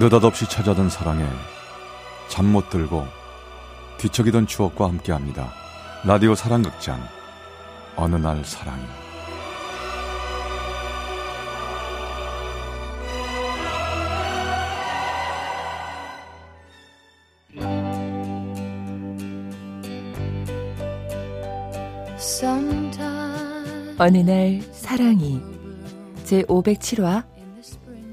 [0.00, 1.26] 느닷없이 찾아든 사랑에
[2.28, 3.06] 잠 못 들고
[3.98, 5.52] 뒤척이던 추억과 함께합니다.
[6.06, 6.98] 라디오 사랑극장
[7.96, 8.82] 어느 날 사랑이
[23.98, 25.42] 어느 날 사랑이
[26.24, 27.22] 제 507화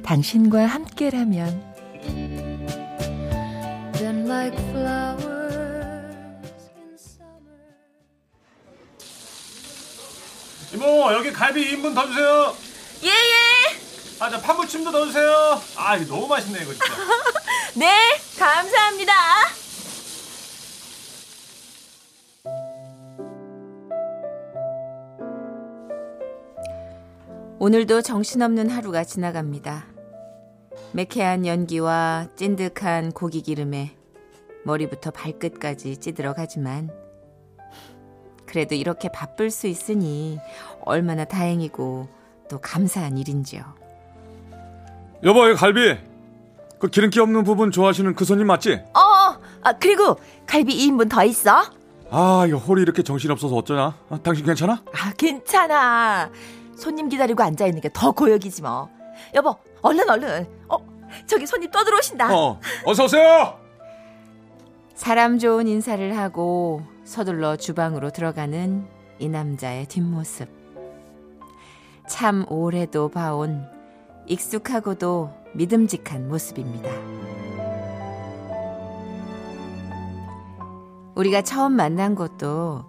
[0.03, 1.76] 당신과 함께라면
[10.73, 12.53] 이모 여기 갈비 2인분 더 주세요.
[13.03, 13.77] 예예.
[14.19, 15.61] 아저 파무침도 넣어주세요.
[15.75, 16.85] 아 이거 너무 맛있네 이거 진짜.
[17.75, 17.89] 네
[18.37, 19.13] 감사합니다.
[27.59, 29.87] 오늘도 정신없는 하루가 지나갑니다.
[30.91, 33.96] 매캐한 연기와 찐득한 고기 기름에
[34.71, 36.89] 머리부터 발끝까지 찌들어 가지만
[38.45, 40.39] 그래도 이렇게 바쁠 수 있으니
[40.85, 42.07] 얼마나 다행이고
[42.49, 43.61] 또 감사한 일인지요.
[45.23, 45.97] 여보 이 갈비
[46.79, 48.73] 그 기름기 없는 부분 좋아하시는 그 손님 맞지?
[48.93, 48.99] 어,
[49.63, 51.63] 아, 그리고 갈비 2인분 더 있어?
[52.09, 54.83] 아 이거 홀이 이렇게 정신없어서 어쩌냐 아, 당신 괜찮아?
[54.93, 56.29] 아, 괜찮아.
[56.77, 58.89] 손님 기다리고 앉아 있는 게 더 고역이지 뭐.
[59.33, 60.47] 여보, 얼른 얼른.
[60.69, 60.77] 어,
[61.25, 62.33] 저기 손님 또 들어오신다.
[62.35, 63.57] 어 어서 오세요
[64.97, 68.87] 사람 좋은 인사를 하고 서둘러 주방으로 들어가는
[69.19, 70.49] 이 남자의 뒷모습.
[72.09, 73.63] 참 오래도 봐온
[74.25, 76.89] 익숙하고도 믿음직한 모습입니다.
[81.13, 82.83] 우리가 처음 만난 곳도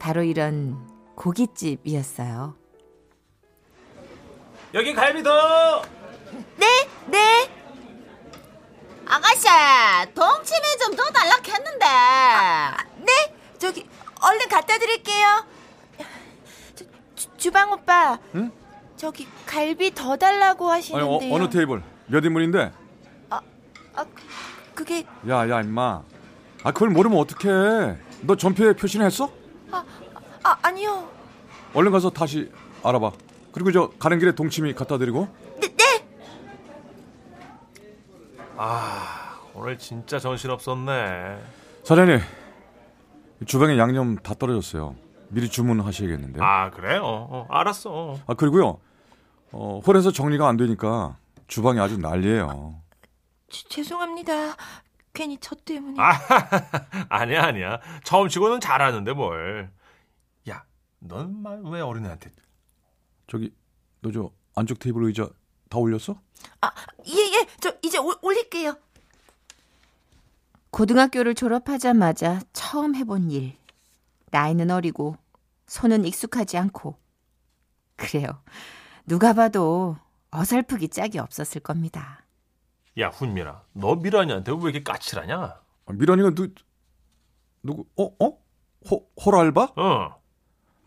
[0.00, 2.56] 바로 이런 고깃집이었어요.
[4.74, 5.82] 여기 갈비 더.
[6.58, 6.66] 네,
[7.06, 7.51] 네.
[9.06, 9.46] 아가씨,
[10.14, 11.86] 동치미 좀 더 달라 했는데.
[12.98, 13.86] 네, 저기
[14.20, 15.44] 얼른 갖다 드릴게요.
[16.74, 18.18] 저, 주, 주방 오빠.
[18.34, 18.50] 응?
[18.96, 21.34] 저기 갈비 더 달라고 아니 하시는데요.
[21.34, 22.72] 어, 느 테이블 몇 인분인데?
[23.30, 23.40] 아,
[24.74, 26.02] 그게 야 야 임마
[26.62, 29.30] 아 그걸 모르면 어떡해 너 전표에 표시는 했어?
[29.72, 31.10] 아, 아니요.
[31.74, 32.50] 얼른 가서 다시
[32.84, 33.10] 알아봐
[33.52, 35.28] 그리고 저 가는 길에 동치미 갖다 드리고
[35.60, 36.06] 네, 네.
[38.64, 41.36] 아 오늘 진짜 정신 없었네.
[41.82, 42.20] 사장님
[43.44, 44.94] 주방에 양념 다 떨어졌어요
[45.30, 46.96] 미리 주문하셔야겠는데 아, 아 그래?
[46.98, 48.18] 어, 어 알았어.
[48.36, 48.78] 그리고요
[49.50, 51.16] 어, 홀에서 정리가 안 되니까
[51.48, 52.80] 주방이 아주 난리예요
[53.50, 54.54] 지- 죄송합니다.
[55.12, 55.96] 괜히 저 때문에.
[56.00, 56.12] 아
[57.10, 57.80] 아니야 아니야.
[58.04, 59.70] 처음 치고는 잘하는데 뭘.
[60.48, 60.62] 야,
[61.00, 62.30] 넌왜 어린애한테?
[63.26, 63.52] 저기
[64.00, 65.28] 너 저 안쪽 테이블 의자
[65.72, 66.20] 다 올렸어?
[66.60, 66.70] 아,
[67.06, 67.46] 예, 예.
[67.58, 68.76] 저 이제 올, 올릴게요.
[70.70, 73.56] 고등학교를 졸업하자마자 처음 해본 일.
[74.30, 75.16] 나이는 어리고
[75.66, 76.98] 손은 익숙하지 않고.
[77.96, 78.42] 그래요.
[79.06, 79.96] 누가 봐도
[80.30, 82.22] 어설프기 짝이 없었을 겁니다.
[82.98, 85.36] 야 훈민아, 너 미란이한테 왜 이렇게 까칠하냐?
[85.38, 86.48] 아, 미란이가 누
[87.62, 88.38] 누구 어 어?
[88.90, 89.72] 호, 홀 알바?
[89.76, 90.20] 어.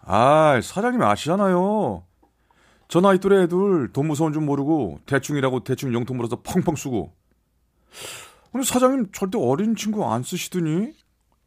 [0.02, 2.05] 아 사장님 아시잖아요.
[2.88, 7.12] 저 나이 또래 애들 돈 무서운 줄 모르고 대충이라고 대충 용돈 물어서 펑펑 쓰고.
[8.54, 10.94] 오늘 사장님 절대 어린 친구 안 쓰시더니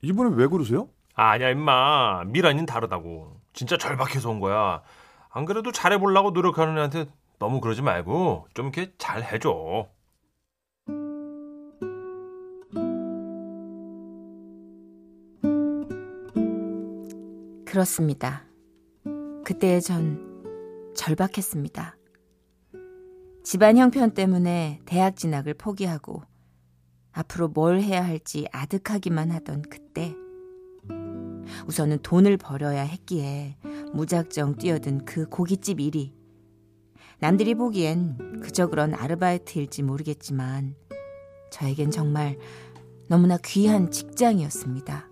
[0.03, 0.89] 이번에 왜 그러세요?
[1.15, 4.83] 아니야 임마 미란이는 다르다고 진짜 절박해서 온 거야
[5.31, 7.07] 안 그래도 잘해보려고 노력하는 애한테
[7.39, 9.89] 너무 그러지 말고 좀 이렇게 잘 해줘
[17.65, 18.45] 그렇습니다.
[19.45, 20.28] 그때의 전
[20.99, 21.97] 절박했습니다.
[23.45, 26.23] 집안 형편 때문에 대학 진학을 포기하고
[27.13, 30.15] 앞으로 뭘 해야 할지 아득하기만 하던 그때
[31.67, 33.57] 우선은 돈을 벌어야 했기에
[33.93, 36.15] 무작정 뛰어든 그 고깃집 일이
[37.21, 40.75] 남들이 보기엔 그저 그런 아르바이트일지 모르겠지만
[41.51, 42.37] 저에겐 정말
[43.07, 45.09] 너무나 귀한 직장이었습니다.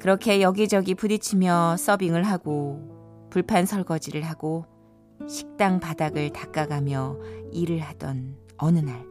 [0.00, 2.93] 그렇게 여기저기 부딪히며 서빙을 하고
[3.34, 4.64] 불판 설거지를 하고
[5.28, 7.16] 식당 바닥을 닦아가며
[7.52, 9.04] 일을 하던 어느 날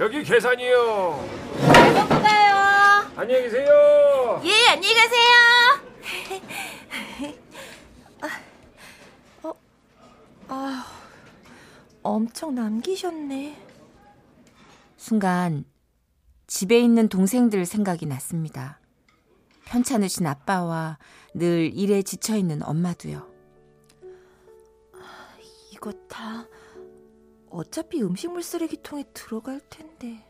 [0.00, 1.28] 여기 계산이요
[1.60, 3.10] 잘 먹고 가요.
[3.14, 5.28] 안녕히 계세요 예, 안녕히 가세요.
[9.42, 9.52] 어,
[10.48, 10.86] 아,
[12.02, 13.54] 엄청 남기셨네.
[14.96, 15.66] 순간
[16.46, 18.80] 집에 있는 동생들 생각이 났습니다.
[19.68, 20.98] 편찮으신 아빠와
[21.34, 23.26] 늘 일에 지쳐 있는 엄마도요.
[25.72, 26.46] 이거 다
[27.50, 30.24] 어차피 음식물 쓰레기통에 들어갈 텐데.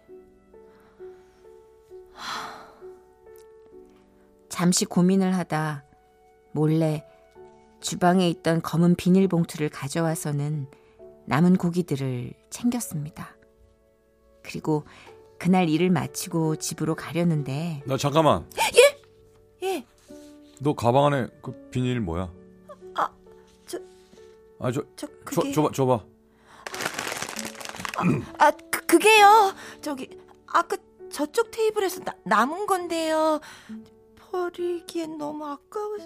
[4.49, 5.85] 잠시 고민을 하다
[6.53, 7.05] 몰래
[7.81, 10.67] 주방에 있던 검은 비닐봉투를 가져와서는
[11.27, 13.37] 남은 고기들을 챙겼습니다.
[14.43, 14.85] 그리고
[15.39, 18.51] 그날 일을 마치고 집으로 가려는데 나 잠깐만.
[18.59, 18.88] 예,
[20.61, 22.33] 너 가방 안에 그 비닐 뭐야?
[22.95, 23.11] 아,
[23.67, 23.79] 저-
[24.59, 26.05] 아, 저, 저 줘, 그게 줘봐, 줘봐.
[28.39, 29.53] 아 그, 그게요.
[29.81, 30.09] 저기
[30.47, 30.77] 아까
[31.11, 33.41] 저쪽 테이블에서 나, 남은 건데요.
[34.31, 36.05] 버리기엔 너무 아까워서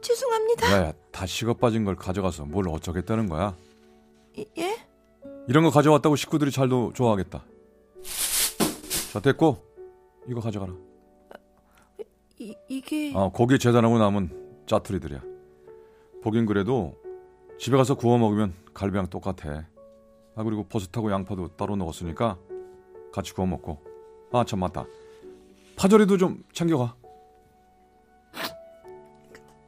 [0.00, 0.72] 죄송합니다.
[0.72, 3.54] 야, 야, 다 식어 빠진 걸 가져가서 뭘 어쩌겠다는 거야?
[4.38, 4.44] 예?
[4.58, 4.76] 예?
[5.48, 7.44] 이런 거 가져왔다고 식구들이 잘도 좋아하겠다.
[9.12, 9.64] 자, 됐고,
[10.28, 10.72] 이거 가져가라.
[12.40, 15.22] 이, 이게 어, 고기 재단하고 남은 짜투리들이야.
[16.22, 16.96] 보긴 그래도
[17.58, 19.66] 집에 가서 구워 먹으면 갈비랑 똑같아.
[20.36, 22.38] 아, 그리고 버섯하고 양파도 따로 넣었으니까
[23.12, 23.78] 같이 구워 먹고.
[24.32, 24.86] 아, 참, 맞다.
[25.76, 26.96] 파절이도 좀 챙겨가.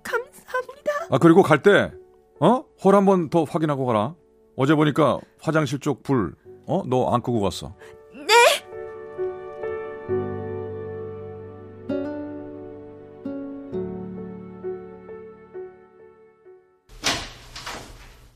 [0.03, 0.93] 감사합니다.
[1.11, 1.93] 아, 그리고 갈 때,
[2.41, 2.65] 어?
[2.83, 4.15] 홀 한 번 더 확인하고 가라.
[4.57, 6.35] 어제 보니까 화장실 쪽 불,
[6.67, 6.83] 어?
[6.87, 7.75] 너 안 끄고 갔어.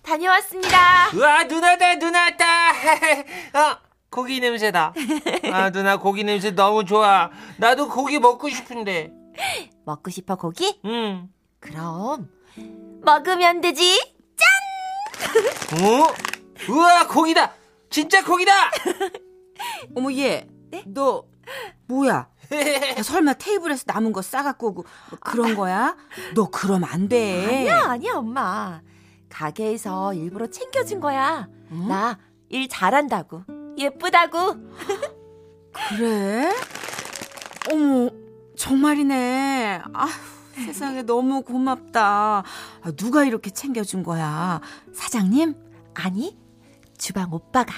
[0.06, 1.10] 다녀왔습니다.
[1.14, 2.44] 우와 누나다 누나다.
[3.58, 4.94] 어 고기 냄새다.
[5.52, 7.30] 아 누나 고기 냄새 너무 좋아.
[7.58, 9.10] 나도 고기 먹고 싶은데.
[9.84, 10.80] 먹고 싶어 고기?
[10.84, 11.28] 응.
[11.58, 12.28] 그럼
[13.04, 14.00] 먹으면 되지.
[15.82, 16.72] 어?
[16.72, 17.52] 우와 고기다.
[17.90, 18.52] 진짜 고기다.
[19.96, 20.82] 어머 얘, 네?
[20.86, 21.24] 너
[21.88, 22.28] 뭐야?
[22.52, 25.96] 야, 설마 테이블에서 남은 거 싸갖고 오고 뭐 그런 거야?
[26.34, 27.44] 너 그럼 안 돼.
[27.44, 28.80] 아니야 아니야 엄마.
[29.28, 31.48] 가게에서 일부러 챙겨준 거야.
[31.70, 31.86] 어?
[32.50, 33.42] 나일 잘한다고.
[33.78, 34.38] 예쁘다고.
[35.72, 36.50] 그래?
[37.70, 38.08] 어머,
[38.56, 39.82] 정말이네.
[39.92, 40.10] 아휴,
[40.64, 42.42] 세상에 너무 고맙다.
[42.82, 44.60] 아, 누가 이렇게 챙겨준 거야?
[44.94, 45.54] 사장님?
[45.94, 46.38] 아니
[46.96, 47.74] 주방 오빠가.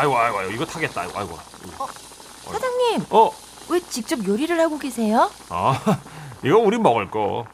[0.00, 1.02] 아이고 아이고 아이고 이거 타겠다.
[1.02, 1.36] 아이고 아이고.
[2.50, 3.30] 사장님 어.
[3.68, 5.30] 왜 직접 요리를 하고 계세요?
[5.50, 5.78] 아
[6.42, 7.44] 이거 우리 먹을 거.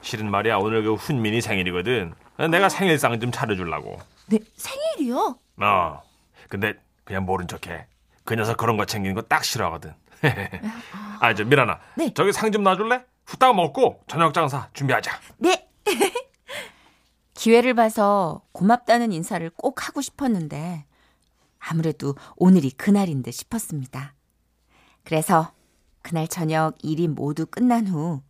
[0.00, 2.12] 실은 말이야 오늘 그 훈민이 생일이거든.
[2.50, 3.98] 내가 생일상 좀 차려주려고.
[4.26, 5.36] 네 생일이요?
[5.62, 6.02] 어.
[6.48, 7.86] 근데 그냥 모른 척해.
[8.24, 9.94] 그 녀석 그런 거 챙기는 거 딱 싫어하거든.
[11.20, 11.78] 아, 저 미란아.
[11.96, 12.12] 네.
[12.14, 13.04] 저기 상 좀 놔줄래?
[13.26, 15.12] 후딱 먹고 저녁 장사 준비하자.
[15.38, 15.68] 네.
[17.34, 20.84] 기회를 봐서 고맙다는 인사를 꼭 하고 싶었는데
[21.68, 24.14] 아무래도 오늘이 그날인 듯 싶었습니다.
[25.04, 25.52] 그래서
[26.02, 28.22] 그날 저녁 일이 모두 끝난 후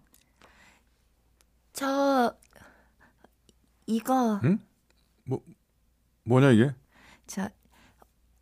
[1.73, 2.37] 저
[3.87, 4.41] 이거
[6.25, 6.75] 뭐냐, 이게?
[7.27, 7.49] 저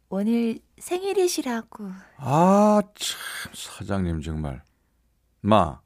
[0.09, 1.91] 오늘 생일이시라고.
[2.19, 4.63] 아, 참, 사장님, 정말.
[5.41, 5.81] 마,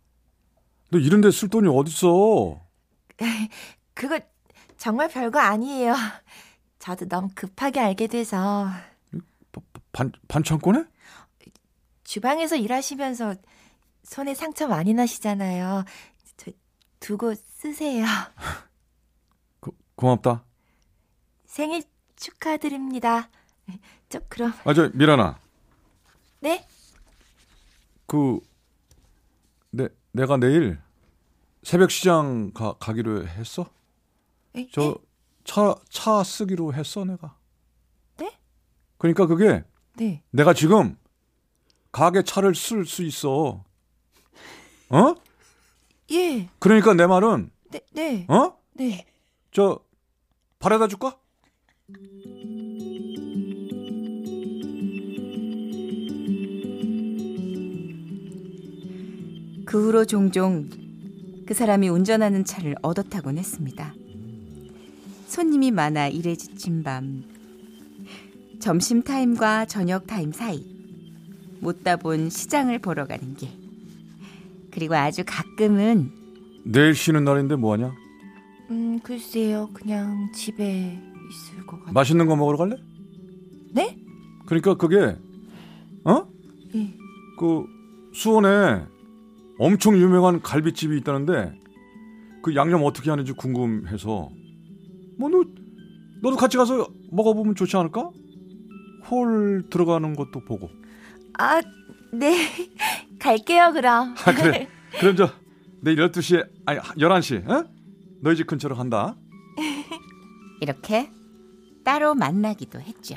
[0.91, 2.61] 너 이런데 쓸 돈이 어딨어?
[3.95, 4.19] 그거
[4.79, 5.95] 정말 별거 아니에요.
[6.79, 8.69] 저도 너무 급하게 알게 돼서
[9.93, 10.85] 반, 반창고네?
[12.05, 13.35] 주방에서 일하시면서
[14.03, 15.85] 손에 상처 많이 나시잖아요.
[16.37, 16.51] 저
[17.01, 18.05] 두고 쓰세요.
[19.61, 20.45] 고, 고맙다.
[21.47, 21.83] 생일
[22.17, 23.31] 축하드립니다.
[24.09, 25.39] 저 그럼 아, 저, 미란아.
[26.41, 26.67] 네?
[28.07, 28.39] 그,
[29.71, 30.79] 내, 내가 내일
[31.63, 33.71] 새벽 시장 가, 가기로 했어?
[34.55, 34.95] 에, 저, 예?
[35.45, 37.37] 차, 차 쓰기로 했어, 내가.
[39.05, 39.13] 네?
[39.13, 39.63] 그러니까 그게
[39.97, 40.23] 네.
[40.31, 40.97] 내가 지금
[41.93, 43.63] 가게 차를 쓸 수 있어.
[44.89, 45.15] 어?
[46.11, 46.49] 예.
[46.59, 47.81] 그러니까 내 말은, 네.
[47.93, 48.27] 네.
[48.29, 48.57] 어?
[48.73, 49.05] 네.
[49.53, 49.79] 저,
[50.59, 51.19] 바래다 줄까?
[59.67, 60.71] 그 후로 종종
[61.47, 63.95] 그 사람이 운전하는 차를 얻어 타곤 했습니다.
[65.27, 67.34] 손님이 많아 일에 지친 밤
[68.65, 70.65] 점심 타임과 저녁 타임 사이
[71.61, 73.51] 못다 본 시장을 보러 가는 길
[74.71, 76.11] 그리고 아주 가끔은
[76.65, 77.95] 내일 쉬는 날인데 뭐하냐?
[78.71, 79.69] 음, 글쎄요.
[79.75, 80.99] 그냥 집에
[81.31, 81.93] 있을 것 같아요.
[81.93, 82.77] 맛있는 거 먹으러 갈래?
[83.75, 83.99] 네?
[84.47, 85.15] 그러니까 그게,
[86.05, 86.27] 어?
[86.75, 86.95] 예.
[87.39, 87.67] 그,
[88.15, 88.87] 수원에
[89.59, 91.53] 엄청 유명한 갈비집이 있다는데,
[92.43, 94.31] 그 양념 어떻게 하는지 궁금해서,
[95.19, 95.45] 뭐, 너,
[96.23, 98.11] 너도 같이 가서 먹어보면 좋지 않을까?
[99.11, 100.71] 홀 들어가는 것도 보고.
[101.39, 101.61] 아,
[102.13, 102.37] 네,
[103.19, 104.15] 갈게요, 그럼.
[104.25, 104.69] 아, 그래.
[105.01, 105.31] 그럼 저
[105.81, 107.49] 내일 12시에 아니 11시.
[107.51, 107.65] 어?
[108.21, 109.17] 너희 집 근처로 간다.
[110.61, 111.11] 이렇게
[111.85, 113.17] 따로 만나기도 했죠.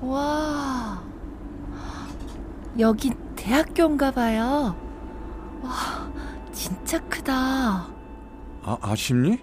[0.00, 1.02] 와,
[2.78, 4.76] 여기 대학교인가 봐요.
[5.62, 6.10] 와,
[6.52, 7.88] 진짜 크다.
[8.62, 9.38] 아, 아쉽니?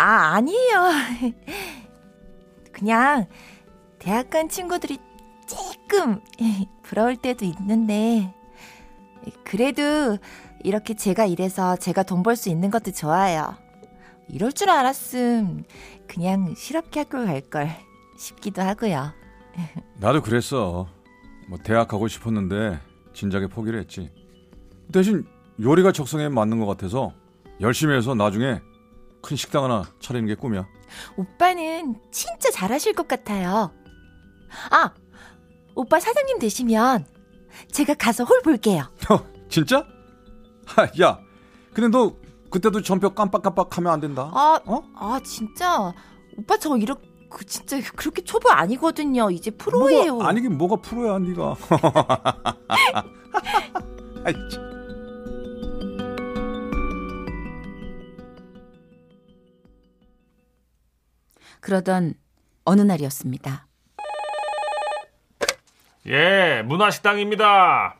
[0.00, 0.06] 네?
[0.06, 0.90] 아, 아니에요.
[2.72, 3.26] 그냥
[3.98, 4.98] 대학 간 친구들이
[5.46, 6.20] 조금
[6.82, 8.34] 부러울 때도 있는데,
[9.44, 10.16] 그래도
[10.64, 13.54] 이렇게 제가 일해서 제가 돈 벌 수 있는 것도 좋아요.
[14.28, 15.64] 이럴 줄 알았음
[16.06, 17.68] 그냥 실업계 학교 갈걸
[18.16, 19.12] 싶기도 하고요.
[19.98, 20.86] 나도 그랬어.
[21.48, 22.78] 뭐 대학 가고 싶었는데
[23.12, 24.10] 진작에 포기를 했지.
[24.92, 25.26] 대신
[25.60, 27.12] 요리가 적성에 맞는 것 같아서
[27.60, 28.60] 열심히 해서 나중에
[29.22, 30.66] 큰 식당 하나 차리는 게 꿈이야.
[31.16, 33.70] 오빠는 진짜 잘하실 것 같아요.
[34.70, 34.92] 아,
[35.74, 37.04] 오빠 사장님 되시면
[37.70, 38.84] 제가 가서 홀 볼게요.
[39.10, 39.86] 어, 진짜?
[40.66, 41.20] 하, 야,
[41.72, 42.14] 근데 너
[42.50, 44.30] 그때도 전표 깜빡깜빡하면 안 된다.
[44.34, 44.82] 아, 어?
[44.96, 45.94] 아 진짜
[46.36, 49.30] 오빠 저 이렇게 그 진짜 그렇게 초보 아니거든요.
[49.30, 50.14] 이제 프로예요.
[50.14, 51.54] 뭐가, 아니긴 뭐가 프로야, 네가.
[54.24, 54.69] 아이, 참.
[61.60, 62.14] 그러던
[62.64, 63.66] 어느 날이었습니다.
[66.06, 67.96] 예, 문화식당입니다.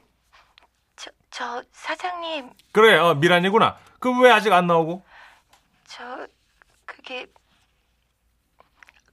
[0.96, 3.76] 저, 저 사장님, 그래, 어, 미란이구나.
[3.98, 5.02] 그 왜 아직 안 나오고?
[5.86, 6.26] 저
[6.86, 7.26] 그게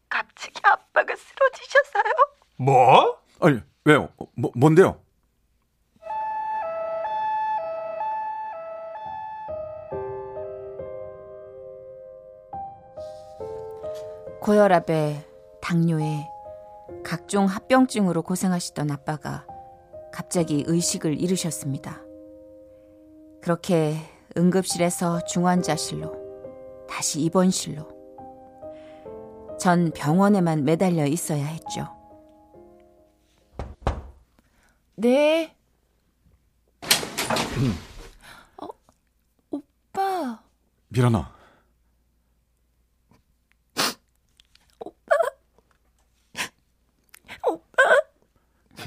[0.09, 2.13] 갑자기 아빠가 쓰러지셔서요.
[2.57, 3.21] 뭐?
[3.41, 4.09] 아니, 왜요?
[4.17, 5.01] 어, 뭐, 뭔데요?
[14.47, 15.27] 고혈압에
[15.61, 16.25] 당뇨에
[17.03, 19.45] 각종 합병증으로 고생하시던 아빠가
[20.13, 22.01] 갑자기 의식을 잃으셨습니다.
[23.41, 23.97] 그렇게
[24.37, 27.89] 응급실에서 중환자실로 다시 입원실로
[29.59, 31.89] 전 병원에만 매달려 있어야 했죠.
[34.95, 35.53] 네.
[38.61, 38.67] 어,
[39.51, 40.41] 오빠.
[40.87, 41.36] 미란아.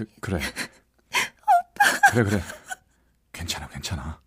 [0.00, 0.40] 그, 그래.
[2.10, 2.40] 그래, 그래.
[3.32, 4.18] 괜찮아, 괜찮아.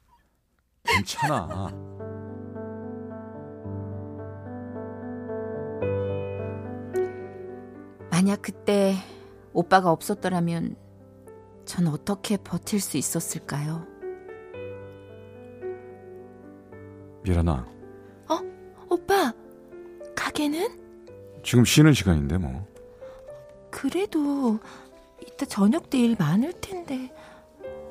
[0.84, 1.72] 괜찮아.
[8.12, 8.94] 만약 그때
[9.52, 10.76] 오빠가 없었더라면
[11.66, 13.88] 전 어떻게 버틸 수 있었을까요?
[17.24, 17.66] 미란아.
[18.90, 19.34] 오빠,
[20.16, 21.42] 가게는?
[21.44, 22.68] 지금 쉬는 시간인데 뭐.
[23.72, 24.60] 그래도
[25.44, 27.14] 이따 저녁 때 일 많을 텐데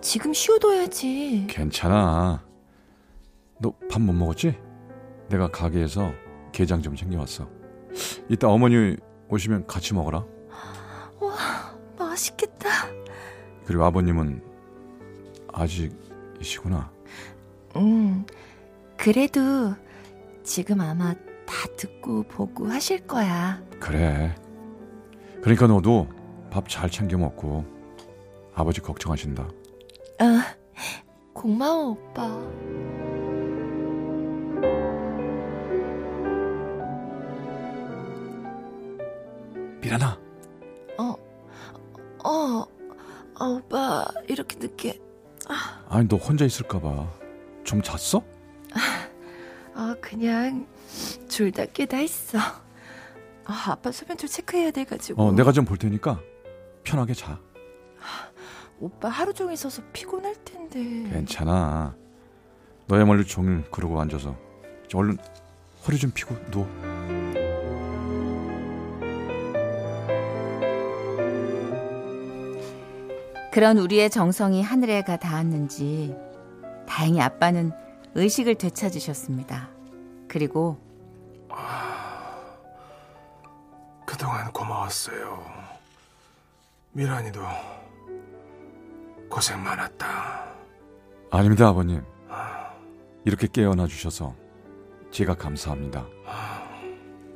[0.01, 1.47] 지금 쉬어둬야지.
[1.51, 2.43] 괜찮아.
[3.61, 4.59] 너 밥 못 먹었지?
[5.29, 6.13] 내가 가게에서
[6.53, 7.47] 게장 좀 챙겨왔어.
[8.31, 8.97] 이따 어머니
[9.29, 10.25] 오시면 같이 먹어라.
[11.99, 12.69] 맛있겠다.
[13.67, 14.43] 그리고 아버님은
[15.53, 16.91] 아직이시구나.
[17.77, 18.25] 음,
[18.97, 19.75] 그래도
[20.43, 21.13] 지금 아마
[21.45, 23.63] 다 듣고 보고 하실 거야.
[23.79, 24.35] 그래.
[25.43, 26.09] 그러니까 너도
[26.53, 27.65] 밥 잘 챙겨 먹고
[28.55, 29.49] 아버지 걱정하신다.
[30.19, 30.55] 아,
[31.33, 32.29] 고마워 오빠.
[39.81, 40.19] 미란아.
[40.99, 41.17] 어,
[42.25, 42.65] 어,
[43.41, 45.01] 어, 오빠 이렇게 늦게.
[45.89, 47.07] 아니 너 혼자 있을까봐
[47.65, 48.23] 좀 잤어?
[49.75, 50.67] 아, 그냥
[51.29, 52.39] 둘다 깨다 했어.
[52.39, 55.21] 아, 아빠 소변 좀 체크해야 돼가지고.
[55.23, 56.21] 어 내가 좀 볼 테니까
[56.93, 57.39] 편하게 자.
[58.79, 60.79] 오빠 하루 종일 서서 피곤할 텐데.
[61.11, 61.97] 괜찮아.
[62.87, 64.37] 너야말로 종일 그러고 앉아서
[64.93, 65.17] 얼른
[65.87, 66.69] 허리 좀 펴고 누워.
[73.51, 76.15] 그런 우리의 정성이 하늘에 가 닿았는지
[76.87, 77.73] 다행히 아빠는
[78.15, 79.71] 의식을 되찾으셨습니다.
[80.29, 80.79] 그리고
[84.05, 85.52] 그동안 고마웠어요.
[86.93, 87.41] 미란이도
[89.29, 90.53] 고생 많았다.
[91.31, 92.03] 아닙니다 아버님.
[93.25, 94.35] 이렇게 깨어나 주셔서
[95.11, 96.07] 제가 감사합니다.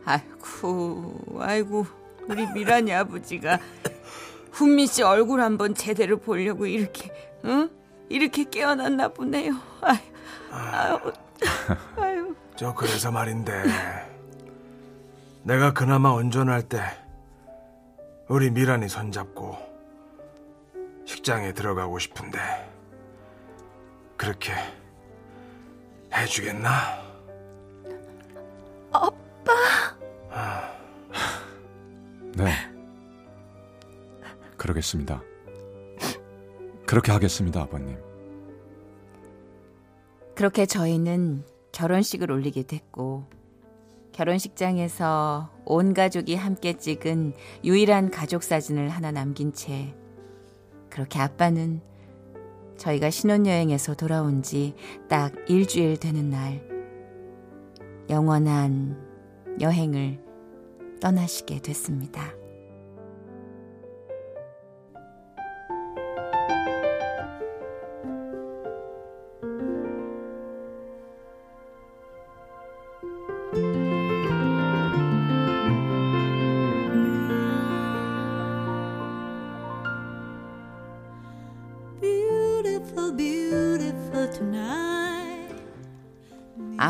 [0.04, 1.86] 아이고 아이고
[2.28, 3.58] 우리 미란이 아버지가
[4.52, 7.10] 훈미 씨 얼굴 한번 제대로 보려고 이렇게
[7.44, 7.70] 응
[8.08, 9.54] 이렇게 깨어났나 보네요.
[9.80, 9.98] 아유
[10.50, 11.12] 아유
[11.96, 13.52] 아유 저 그래서 말인데
[15.44, 16.80] 내가 그나마 운전할 때
[18.28, 19.56] 우리 미란이 손잡고
[21.04, 22.38] 식장에 들어가고 싶은데
[24.16, 24.52] 그렇게
[26.12, 27.06] 해주겠나?
[32.37, 32.52] 네.
[34.56, 35.23] 그러겠습니다.
[36.87, 37.97] 그렇게 하겠습니다, 아버님.
[40.35, 43.25] 그렇게 저희는 결혼식을 올리게 됐고
[44.16, 49.94] 결혼식장에서 온 가족이 함께 찍은 유일한 가족 사진을 하나 남긴 채
[50.88, 51.82] 그렇게 아빠는
[52.78, 54.75] 저희가 신혼여행에서 돌아온 지
[55.08, 56.66] 딱 일주일 되는 날
[58.08, 58.96] 영원한
[59.61, 60.25] 여행을
[61.00, 62.36] 떠나시게 됐습니다.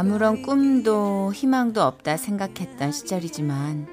[0.07, 3.89] 아무런 꿈도 희망도 없다 생각했던 시절이지만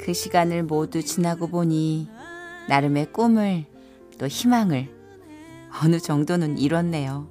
[0.00, 2.10] 그 시간을 모두 지나고 보니
[2.68, 3.64] 나름의 꿈을
[4.18, 4.86] 또 희망을
[5.82, 7.26] 어느 정도는 이뤘네요.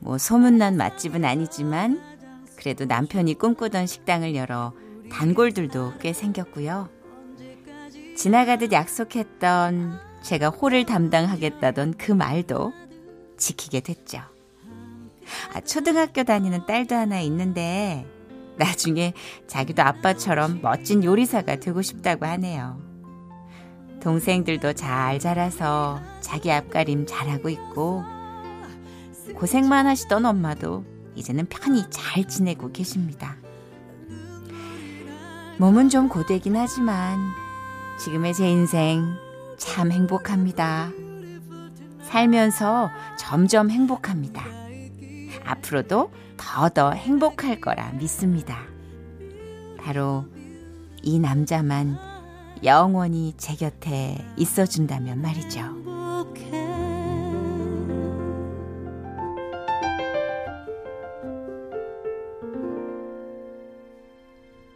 [0.00, 2.02] 뭐 소문난 맛집은 아니지만
[2.56, 4.74] 그래도 남편이 꿈꾸던 식당을 열어
[5.10, 6.90] 단골들도 꽤 생겼고요.
[8.18, 12.74] 지나가듯 약속했던 제가 홀을 담당하겠다던 그 말도
[13.38, 14.33] 지키게 됐죠.
[15.52, 18.06] 아, 초등학교 다니는 딸도 하나 있는데
[18.56, 19.12] 나중에
[19.46, 22.80] 자기도 아빠처럼 멋진 요리사가 되고 싶다고 하네요.
[24.00, 28.04] 동생들도 잘 자라서 자기 앞가림 잘하고 있고
[29.34, 30.84] 고생만 하시던 엄마도
[31.14, 33.36] 이제는 편히 잘 지내고 계십니다.
[35.58, 37.18] 몸은 좀 고되긴 하지만
[37.98, 39.14] 지금의 제 인생
[39.56, 40.90] 참 행복합니다.
[42.02, 44.53] 살면서 점점 행복합니다.
[45.44, 48.58] 앞으로도 더더 행복할 거라 믿습니다.
[49.78, 50.24] 바로
[51.02, 51.98] 이 남자만
[52.64, 55.83] 영원히 제 곁에 있어준다면 말이죠.